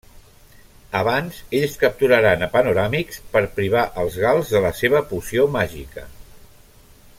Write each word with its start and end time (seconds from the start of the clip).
Abans, 0.99 1.41
ells 1.59 1.75
capturaran 1.83 2.45
a 2.45 2.47
Panoràmix 2.55 3.21
per 3.35 3.43
privar 3.59 3.85
als 4.05 4.19
gals 4.25 4.53
de 4.57 4.63
la 4.67 4.75
seva 4.81 5.03
poció 5.15 5.47
màgica. 5.59 6.09